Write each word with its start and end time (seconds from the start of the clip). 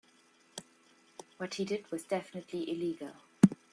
What 1.37 1.53
he 1.53 1.63
did 1.65 1.91
was 1.91 2.01
definitively 2.05 2.67
illegal. 2.71 3.11